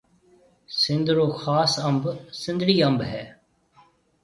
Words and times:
سنڌ 0.79 1.05
رو 1.17 1.25
خاص 1.41 1.71
انڀ 1.87 2.01
سنڌڙِي 2.41 2.75
انڀ 2.87 2.99
هيَ۔ 3.11 3.23